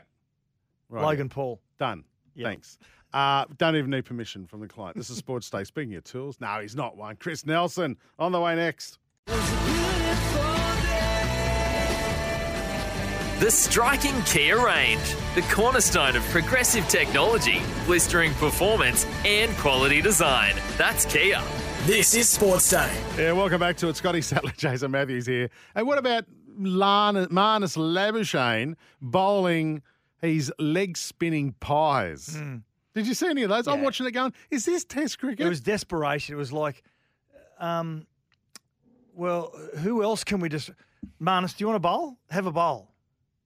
[0.90, 1.04] Right.
[1.04, 1.62] Logan Paul.
[1.80, 2.04] Done.
[2.36, 2.46] Yep.
[2.46, 2.78] Thanks.
[3.14, 4.98] Uh, don't even need permission from the client.
[4.98, 5.64] This is Sports Day.
[5.64, 7.16] Speaking of tools, no, he's not one.
[7.18, 8.98] Chris Nelson on the way next.
[13.42, 15.02] The striking Kia range,
[15.34, 20.54] the cornerstone of progressive technology, blistering performance, and quality design.
[20.78, 21.42] That's Kia.
[21.86, 22.94] This is Sports Day.
[23.18, 23.96] Yeah, welcome back to it.
[23.98, 25.50] Scotty Sattler, Jason Matthews here.
[25.74, 26.26] And what about
[26.56, 29.82] Lana, Marnus Labuschagne bowling
[30.22, 32.38] his leg spinning pies?
[32.94, 33.68] Did you see any of those?
[33.68, 33.86] I'm Hmm.
[33.86, 35.44] Watching it going, is this Test cricket?
[35.44, 36.36] It was desperation.
[36.36, 36.84] It was like,
[37.60, 38.06] um,
[39.16, 40.70] well, who else can we just.
[41.20, 42.18] Marnus, do you want a bowl?
[42.30, 42.90] Have a bowl.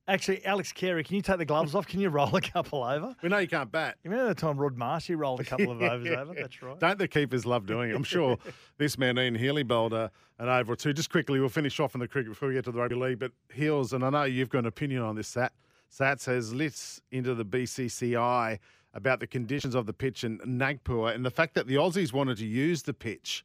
[0.07, 1.87] Actually, Alex Carey, can you take the gloves off?
[1.87, 3.15] Can you roll a couple over?
[3.23, 3.97] we know you can't bat.
[4.03, 6.33] You remember the time Rod Marshy rolled a couple of overs over?
[6.35, 6.79] That's right.
[6.79, 7.95] Don't the keepers love doing it?
[7.95, 8.37] I'm sure
[8.77, 10.93] this man, Ian Healy, bowled a, an over or two.
[10.93, 13.17] Just quickly, we'll finish off on the cricket before we get to the rugby league.
[13.17, 15.53] But Heals, and I know you've got an opinion on this, Sat.
[15.91, 18.59] Sats has lit into the BCCI
[18.93, 22.37] about the conditions of the pitch in Nagpur and the fact that the Aussies wanted
[22.37, 23.43] to use the pitch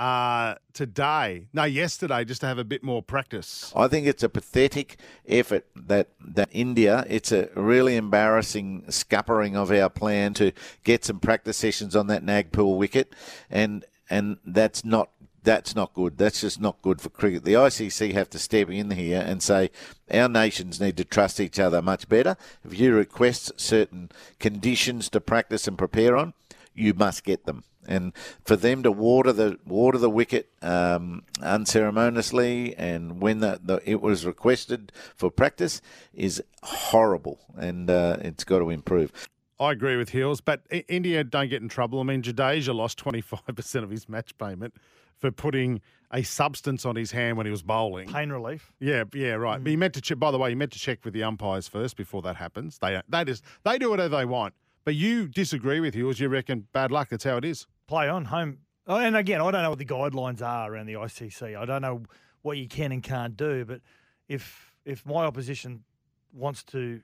[0.00, 3.70] uh, today, no, yesterday, just to have a bit more practice.
[3.76, 4.96] I think it's a pathetic
[5.28, 10.52] effort that, that India, it's a really embarrassing scuppering of our plan to
[10.84, 13.14] get some practice sessions on that Nagpur wicket,
[13.50, 15.10] and and that's not
[15.42, 16.16] that's not good.
[16.16, 17.44] That's just not good for cricket.
[17.44, 19.70] The ICC have to step in here and say
[20.10, 22.36] our nations need to trust each other much better.
[22.64, 26.34] If you request certain conditions to practice and prepare on,
[26.74, 27.64] you must get them.
[27.86, 28.12] And
[28.44, 34.02] for them to water the water the wicket um, unceremoniously and when the, the, it
[34.02, 35.80] was requested for practice
[36.12, 39.12] is horrible, and uh, it's got to improve.
[39.58, 42.00] I agree with Heals, but India don't get in trouble.
[42.00, 44.74] I mean, Jadeja lost 25% of his match payment
[45.18, 48.08] for putting a substance on his hand when he was bowling.
[48.08, 48.72] Pain relief.
[48.80, 49.60] Yeah, yeah, right.
[49.60, 49.64] Mm.
[49.64, 50.18] But he meant to check.
[50.18, 52.78] By the way, he meant to check with the umpires first before that happens.
[52.78, 54.54] They they just they do whatever they want.
[54.84, 56.20] But you disagree with yours.
[56.20, 57.08] You reckon bad luck.
[57.10, 57.66] That's how it is.
[57.86, 58.58] Play on home.
[58.86, 61.56] Oh, and again, I don't know what the guidelines are around the ICC.
[61.56, 62.02] I don't know
[62.42, 63.64] what you can and can't do.
[63.64, 63.80] But
[64.28, 65.84] if if my opposition
[66.32, 67.02] wants to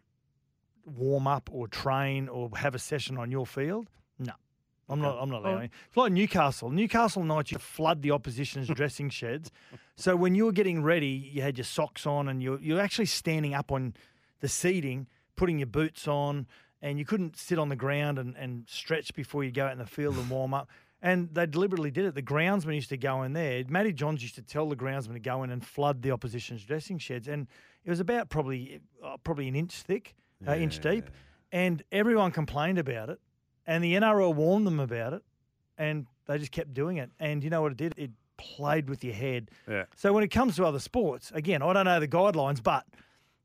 [0.84, 3.88] warm up or train or have a session on your field?
[4.18, 4.32] No.
[4.88, 5.18] I'm not.
[5.20, 5.70] I'm not allowing.
[5.72, 5.78] Oh.
[5.88, 6.70] It's like Newcastle.
[6.70, 9.50] Newcastle Knights you flood the opposition's dressing sheds.
[9.96, 13.06] So when you were getting ready, you had your socks on, and you're you're actually
[13.06, 13.94] standing up on
[14.40, 16.46] the seating, putting your boots on,
[16.86, 19.78] and you couldn't sit on the ground and, and stretch before you go out in
[19.78, 20.70] the field and warm up.
[21.02, 22.14] And they deliberately did it.
[22.14, 23.64] The groundsman used to go in there.
[23.68, 26.98] Matty Johns used to tell the groundsman to go in and flood the opposition's dressing
[26.98, 27.48] sheds, and
[27.84, 30.14] it was about probably uh, probably an inch thick
[30.46, 30.58] uh, yeah.
[30.58, 31.10] inch deep,
[31.50, 33.20] and everyone complained about it,
[33.66, 35.22] and the NRL warned them about it,
[35.76, 37.10] and they just kept doing it.
[37.18, 37.94] And you know what it did?
[37.96, 39.50] It played with your head.
[39.68, 39.84] Yeah.
[39.96, 42.86] So when it comes to other sports, again, I don't know the guidelines, but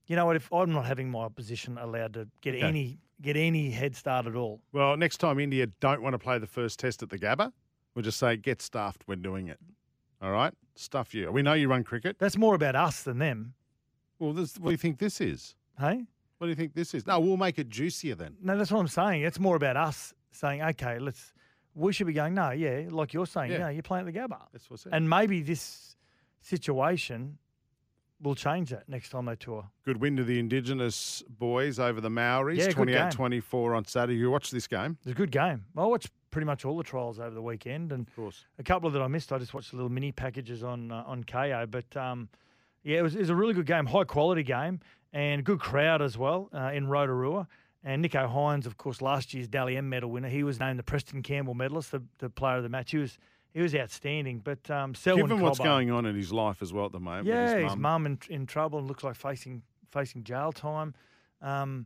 [0.06, 0.36] you know what?
[0.36, 2.64] If I'm not having my opposition allowed to get okay.
[2.64, 4.62] any get any head start at all.
[4.72, 7.52] Well, next time India don't want to play the first test at the Gabba,
[7.96, 9.60] we'll just say get stuffed when doing it.
[10.22, 11.32] All right, stuff you.
[11.32, 12.18] We know you run cricket.
[12.20, 13.54] That's more about us than them.
[14.20, 15.56] Well, this, what do you think this is?
[15.80, 16.06] Hey,
[16.38, 17.08] what do you think this is?
[17.08, 18.36] No, we'll make it juicier then.
[18.42, 19.24] No, that's what I'm saying.
[19.24, 21.34] It's more about us saying, okay, let's.
[21.74, 22.34] We should be going.
[22.34, 23.52] No, yeah, like you're saying.
[23.52, 24.42] Yeah, no, you're playing at the Gabba.
[24.52, 24.90] That's what's it.
[24.92, 25.96] And maybe this
[26.42, 27.38] situation
[28.22, 29.66] will change that next time they tour.
[29.86, 34.18] Good win to the Indigenous boys over the Maoris, yeah, 28-24 on Saturday.
[34.18, 34.98] You watched this game?
[35.02, 35.66] It's a good game.
[35.76, 38.46] I watched pretty much all the trials over the weekend, and of course.
[38.60, 39.32] a couple of that I missed.
[39.32, 42.30] I just watched the little mini packages on uh, on Kayo, but um,
[42.84, 44.80] yeah, it was, it was a really good game, high quality game
[45.14, 47.48] and good crowd as well uh, in Rotorua.
[47.84, 50.84] And Nicho Hynes, of course, last year's Dally M medal winner, he was named the
[50.84, 52.92] Preston Campbell medalist, the, the player of the match.
[52.92, 53.18] He was
[53.54, 54.40] he was outstanding.
[54.40, 57.28] But um, Selwyn given what's going on in his life as well at the moment,
[57.28, 59.62] yeah, his mum in, in trouble and looks like facing
[59.92, 60.94] facing jail time.
[61.42, 61.86] Um,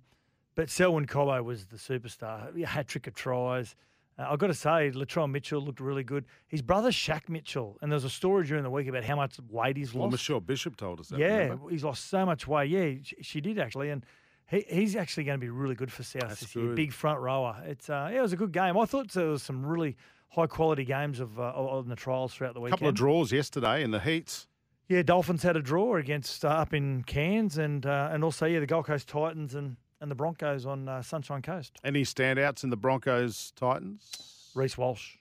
[0.56, 2.63] but Selwyn Cobbo was the superstar.
[2.65, 3.75] Hat trick of tries.
[4.17, 6.25] Uh, I've got to say, Latrell Mitchell looked really good.
[6.47, 9.38] His brother, Shaq Mitchell, and there was a story during the week about how much
[9.49, 9.99] weight he's lost.
[9.99, 11.19] Well, Michelle Bishop told us that.
[11.19, 11.69] Yeah, remember?
[11.69, 12.69] he's lost so much weight.
[12.69, 13.89] Yeah, she, she did actually.
[13.89, 14.06] And
[14.47, 16.73] he, he's actually going to be really good for South That's this year.
[16.73, 17.62] Big front rower.
[17.65, 18.78] It's uh, yeah, it was a good game.
[18.78, 19.97] I thought there was some really
[20.36, 22.74] high quality games of uh, on the trials throughout the weekend.
[22.74, 24.48] A couple of draws yesterday in the heats.
[24.88, 28.60] Yeah, Dolphins had a draw against uh, up in Cairns, and uh, and also yeah,
[28.60, 31.78] the Gold Coast Titans and, and the Broncos on uh, Sunshine Coast.
[31.84, 34.52] Any standouts in the Broncos Titans?
[34.54, 35.15] Reece Walsh.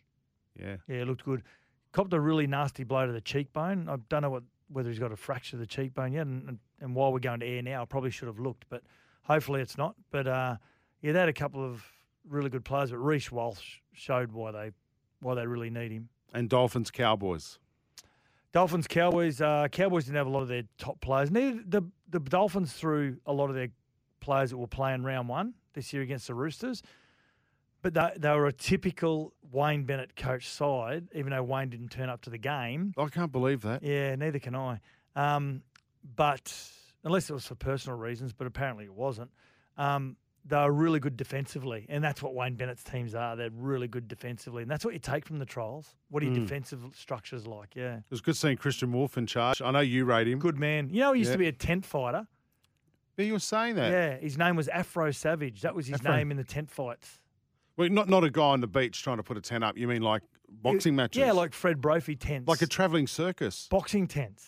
[0.59, 0.77] Yeah.
[0.87, 1.43] Yeah, it looked good.
[1.93, 3.89] Copped a really nasty blow to the cheekbone.
[3.89, 6.27] I don't know what whether he's got a fracture of the cheekbone yet.
[6.27, 8.83] And, and, and while we're going to air now, I probably should have looked, but
[9.23, 9.95] hopefully it's not.
[10.11, 10.57] But uh,
[11.01, 11.85] yeah, they had a couple of
[12.29, 14.71] really good players, but Reece Walsh showed why they
[15.21, 16.09] why they really need him.
[16.33, 17.59] And Dolphins Cowboys.
[18.53, 19.41] Dolphins Cowboys.
[19.41, 21.31] Uh, Cowboys didn't have a lot of their top players.
[21.31, 23.69] Neither the the Dolphins threw a lot of their
[24.21, 26.83] players that were playing round one this year against the Roosters.
[27.83, 32.09] But they, they were a typical Wayne Bennett coach side, even though Wayne didn't turn
[32.09, 32.95] up to the game.
[32.97, 33.83] I can't believe that.
[33.83, 34.81] Yeah, neither can I.
[35.15, 35.63] Um,
[36.17, 36.53] but
[37.03, 39.31] unless it was for personal reasons, but apparently it wasn't.
[39.77, 43.35] Um, they were really good defensively, and that's what Wayne Bennett's teams are.
[43.35, 45.97] They're really good defensively, and that's what you take from the trials.
[46.11, 46.43] What are your mm.
[46.43, 47.75] defensive structures like?
[47.75, 49.63] Yeah, it was good seeing Kristian Woolf in charge.
[49.63, 50.39] I know you rate him.
[50.39, 50.91] Good man.
[50.91, 52.27] You know, he used to be a tent fighter.
[53.17, 53.91] But you were saying that.
[53.91, 55.63] Yeah, his name was Afro Savage.
[55.63, 56.17] That was his Afro.
[56.17, 57.21] name in the tent fights.
[57.77, 59.79] Well, not not a guy on the beach trying to put a tent up.
[59.79, 61.21] You mean like boxing matches?
[61.21, 62.49] Yeah, like Fred Brophy tents.
[62.49, 63.69] Like a travelling circus.
[63.71, 64.47] Boxing tents.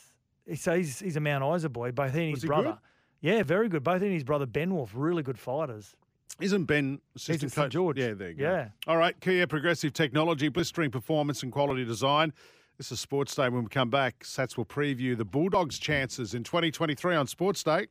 [0.57, 1.91] So he's, he's a Mount Isa boy.
[1.91, 2.73] Both he and his brother.
[2.73, 2.79] Good?
[3.27, 3.83] Yeah, very good.
[3.83, 5.97] Both he and his brother Ben Woolf, really good fighters.
[6.41, 7.99] Isn't Ben assistant He's St George?
[7.99, 8.45] Yeah, there you go.
[8.45, 8.69] Yeah.
[8.87, 12.33] All right, Kia Progressive Technology, blistering performance and quality design.
[12.79, 13.49] This is Sports Day.
[13.49, 17.89] When we come back, Sats will preview the Bulldogs' chances in 2023 on Sports Day.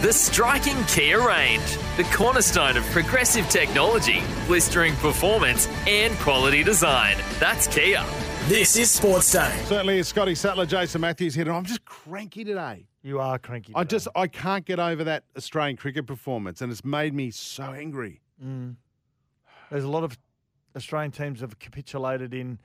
[0.00, 7.16] The striking Kia range, the cornerstone of progressive technology, blistering performance, and quality design.
[7.40, 8.04] That's Kia.
[8.48, 9.50] This is Sports Day.
[9.64, 12.86] Certainly, it's Scotty Sattler, Jason Matthews here, and I'm just cranky today.
[13.02, 13.72] You are cranky.
[13.74, 17.62] I just I can't get over that Australian cricket performance, and it's made me so
[17.64, 18.20] angry.
[19.70, 20.18] There's a lot of
[20.76, 22.58] Australian teams have capitulated in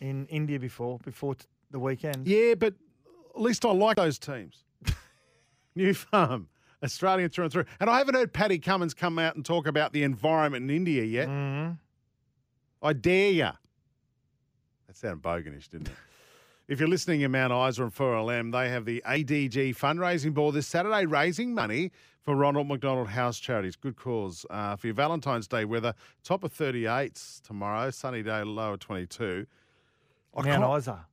[0.00, 2.28] in India before before t- the weekend.
[2.28, 2.74] Yeah, but
[3.34, 4.62] at least I like those teams.
[5.74, 6.46] New Farm,
[6.84, 7.64] Australian through and through.
[7.80, 11.02] And I haven't heard Paddy Cummins come out and talk about the environment in India
[11.02, 11.28] yet.
[11.28, 11.78] Mhm.
[12.82, 13.52] I dare ya.
[14.90, 15.94] That sounded boganish, didn't it?
[16.66, 20.66] If you're listening in Mount Isa and 4LM, they have the ADG fundraising ball this
[20.66, 21.92] Saturday, raising money
[22.24, 23.76] for Ronald McDonald House Charities.
[23.76, 25.94] Good cause uh, for your Valentine's Day weather.
[26.24, 29.46] Top of 38s tomorrow, sunny day, low of 22.
[30.36, 31.06] I Mount Isa.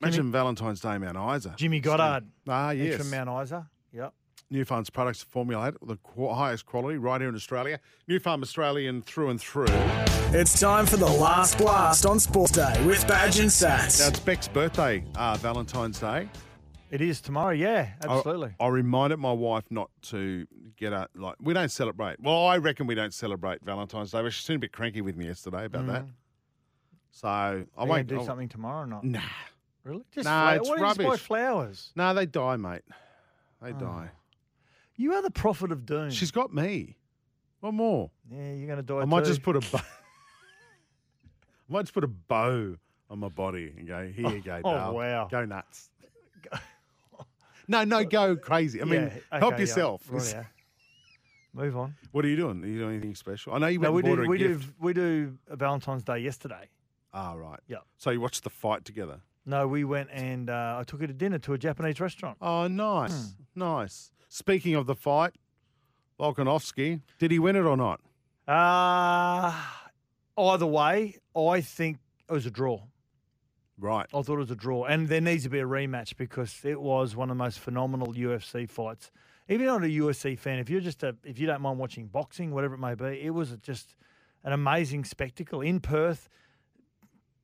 [0.00, 1.52] Imagine Valentine's Day, Mount Isa.
[1.58, 2.26] Jimmy Goddard.
[2.48, 2.96] Ah, yes.
[2.96, 3.68] from Mount Isa.
[3.92, 4.14] Yep.
[4.54, 7.80] Nufarm's products are formulated with the highest quality right here in Australia.
[8.06, 9.66] New Farm Australian through and through.
[10.30, 14.06] It's time for the last blast on Sports Day with Badge and Sats.
[14.08, 16.28] it's Beck's birthday, uh, Valentine's Day.
[16.92, 17.50] It is tomorrow.
[17.50, 18.54] Yeah, absolutely.
[18.60, 22.20] I, reminded my wife not to get a, like, we don't celebrate.
[22.20, 25.16] Well, I reckon we don't celebrate Valentine's Day, but she seemed a bit cranky with
[25.16, 26.04] me yesterday about that.
[27.10, 27.32] So I
[27.76, 29.02] Are you won't do I'll- something tomorrow or not?
[29.02, 29.20] Nah.
[29.82, 30.04] Really?
[30.12, 31.92] Just Nah, fla- it's why don't just buy flowers?
[31.96, 32.82] No, they die, mate.
[33.60, 33.78] They Oh.
[33.78, 34.10] die.
[34.96, 36.10] You are the prophet of doom.
[36.10, 36.96] She's got me.
[37.60, 38.10] What more?
[38.30, 39.30] yeah, you're going to die I might too.
[39.30, 39.78] just put a bow.
[39.78, 42.76] I might just put a bow
[43.10, 45.28] on my body and go, here you go, Oh, wow.
[45.30, 45.90] Go nuts.
[47.68, 48.80] no, no, go crazy.
[48.82, 49.58] I mean, Yeah, okay, help yeah.
[49.60, 50.02] yourself.
[50.08, 50.44] Right, yeah.
[51.54, 51.94] Move on.
[52.12, 52.62] What are you doing?
[52.62, 53.54] Are you doing anything special?
[53.54, 54.10] I know you went No, we and do.
[54.10, 54.60] bought her a We do.
[54.80, 56.68] We do a Valentine's Day yesterday.
[57.12, 57.60] Ah, right.
[57.68, 57.78] Yeah.
[57.96, 59.20] So you watched the fight together.
[59.46, 62.38] No, we went and uh, I took her to dinner to a Japanese restaurant.
[62.42, 63.12] Oh, nice.
[63.54, 63.60] Hmm.
[63.60, 64.10] Nice.
[64.34, 65.32] Speaking of the fight,
[66.18, 68.00] Volkanovski, did he win it or not?
[68.48, 69.54] Uh,
[70.36, 72.80] either way, I think it was a draw.
[73.78, 74.06] Right.
[74.12, 76.80] I thought it was a draw, and there needs to be a rematch because it
[76.80, 79.12] was one of the most phenomenal UFC fights.
[79.48, 82.50] Even not a UFC fan, if you're just a, if you don't mind watching boxing,
[82.50, 83.94] whatever it may be, it was just
[84.42, 86.28] an amazing spectacle in Perth.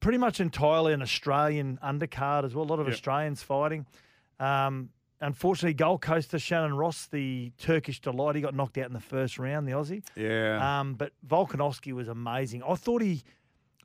[0.01, 2.65] Pretty much entirely an Australian undercard as well.
[2.65, 2.95] A lot of Yep.
[2.95, 3.87] Australians fighting.
[4.41, 4.89] Um,
[5.21, 9.39] unfortunately, Gold Coaster Shannon Ross, the Turkish delight, he got knocked out in the first
[9.39, 9.67] round.
[9.67, 10.03] The Aussie.
[10.17, 10.81] Yeah.
[10.81, 12.63] Um, but Volkanovski was amazing.
[12.63, 13.23] I thought he,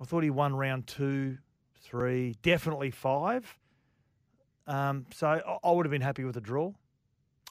[0.01, 1.37] I thought he won round two,
[1.81, 3.57] three, definitely five.
[4.67, 6.71] Um, so I, I would have been happy with a draw.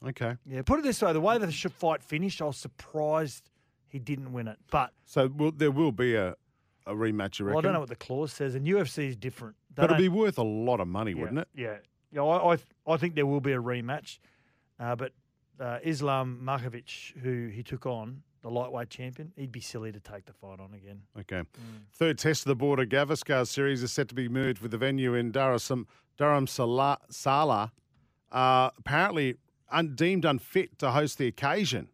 [0.05, 0.35] okay.
[0.45, 3.49] Yeah, put it this way: the way the fight finished, I was surprised
[3.87, 4.57] he didn't win it.
[4.69, 6.35] But So will, there will be a,
[6.85, 7.55] a rematch, you reckon?
[7.55, 9.55] well, I don't know what the clause says, and UFC is different.
[9.73, 11.47] They But it'd be worth a lot of money, yeah, wouldn't it?
[11.55, 11.77] Yeah,
[12.15, 12.23] yeah.
[12.23, 14.19] I, I, I think there will be a rematch,
[14.79, 15.11] uh, but
[15.59, 20.25] uh, Islam Makhachev, who he took on, the lightweight champion, he'd be silly to take
[20.25, 21.01] the fight on again.
[21.19, 21.39] Okay.
[21.39, 21.47] Mm.
[21.93, 25.15] Third test of the border Gavaskar series is set to be moved with the venue
[25.15, 25.87] in Durham,
[26.19, 27.71] Dharamsala, Sala
[28.31, 29.35] uh, apparently
[29.71, 31.87] un, deemed unfit to host the occasion.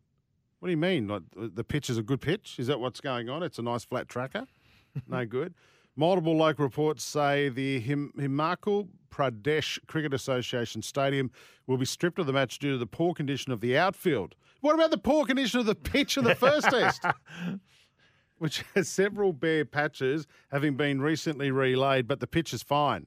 [0.60, 1.08] What do you mean?
[1.08, 2.56] Like the pitch is a good pitch?
[2.60, 3.44] Is that what's going on?
[3.44, 4.48] It's a nice flat tracker?
[5.08, 5.54] no good.
[5.96, 11.32] Multiple local reports say the Him- Himachal Pradesh Cricket Association Stadium
[11.68, 14.36] will be stripped of the match due to the poor condition of the outfield.
[14.62, 17.04] What about the poor condition of the pitch in the first test?
[18.38, 23.06] Which has several bare patches, having been recently relayed, but the pitch is fine.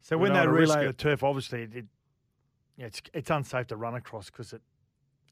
[0.00, 1.84] So We when they relay the turf, obviously it, it
[2.78, 4.62] yeah, it's it's unsafe to run across because it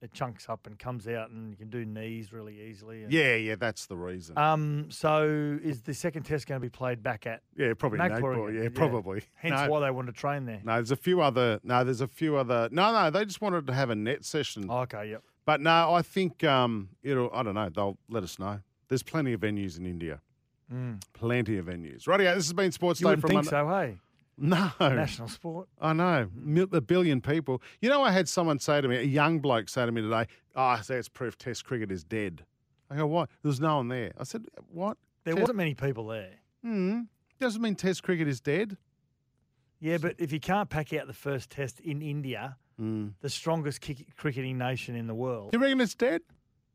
[0.01, 3.03] it chunks up and comes out, and you can do knees really easily.
[3.03, 4.39] and- Yeah, yeah, that's the reason.
[4.39, 4.87] Um.
[4.91, 7.43] So is the second test going to be played back at?
[7.57, 8.51] yeah, probably Nagpur Nagpur.
[8.63, 9.23] Yeah, probably.
[9.37, 10.61] Hence no, why they want to train there.
[10.65, 11.61] no, there's a few other.
[11.63, 12.69] No, there's a few other.
[12.73, 14.71] No, no, they just wanted to have a net session.
[14.71, 15.11] Okay.
[15.11, 15.23] Yep.
[15.45, 17.31] But no, I think um, it'll.
[17.33, 17.69] I don't know.
[17.71, 18.61] They'll let us know.
[18.89, 20.21] There's plenty of venues in India.
[21.15, 22.05] Plenty of venues.
[22.05, 23.51] Rightio, this has been Sports You Day from think Monday.
[23.51, 23.99] so, hey?
[24.41, 25.69] No, National sport.
[25.81, 26.29] I know.
[26.73, 27.61] A billion people.
[27.81, 30.27] You know, I had someone say to me, a young bloke say to me today,
[30.55, 32.45] "Oh, I say it's proof Test cricket is dead."
[32.91, 34.13] I go, "Why?" There's no one there.
[34.19, 36.35] I said, "What?" There Test- wasn't many people there.
[36.63, 37.01] Hmm.
[37.41, 38.77] Doesn't mean Test cricket is dead.
[39.81, 44.15] Yeah, but if you can't pack out the first test in India, the strongest kick-
[44.17, 46.23] cricketing nation in the world, You reckon it's dead?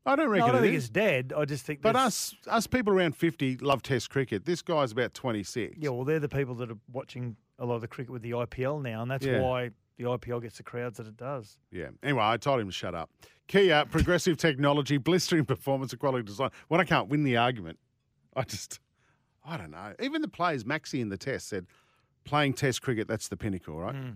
[0.06, 0.46] I don't reckon.
[0.46, 0.84] No, I don't it think is.
[0.84, 1.32] it's dead.
[1.34, 1.80] I just think.
[1.80, 4.44] But us, us people around fifty love Test cricket.
[4.44, 5.76] This guy's about twenty six.
[5.78, 8.32] Yeah, well, they're the people that are watching a lot of the cricket with the
[8.32, 9.40] IPL now, and that's Yeah.
[9.40, 11.58] why the IPL gets the crowds that it does.
[11.70, 11.88] Yeah.
[12.02, 13.10] Anyway, I told him to shut up.
[13.46, 16.50] Kia, progressive technology, blistering performance, and quality design.
[16.68, 17.78] When I can't win the argument,
[18.34, 18.80] I just,
[19.44, 19.94] I don't know.
[20.00, 21.66] Even the players, Maxi in the test said,
[22.24, 23.94] playing Test cricket, that's the pinnacle, right?
[23.94, 24.10] Hmm.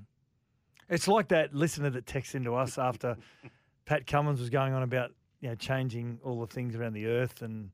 [0.89, 3.17] It's like that listener that texts into us after
[3.85, 7.43] Pat Cummins was going on about you know changing all the things around the earth
[7.43, 7.71] and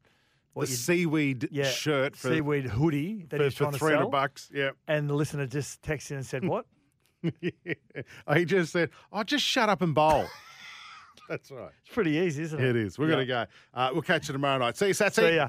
[0.57, 4.03] The seaweed yeah, shirt for, seaweed hoodie that for, he was for trying to 300
[4.03, 4.11] sell.
[4.11, 4.51] bucks.
[4.55, 4.71] Yeah.
[4.87, 6.67] And the listener just texted in and said, "What?"
[7.41, 10.27] he just said, "Oh, just shut up and bowl."
[11.29, 11.71] That's right.
[11.85, 12.69] It's pretty easy, isn't it?
[12.69, 12.99] It is.
[12.99, 13.15] We're Yeah.
[13.15, 13.47] going to go.
[13.73, 14.77] Uh, we'll catch you tomorrow night.
[14.77, 15.29] See you, Satsy.
[15.31, 15.49] See ya.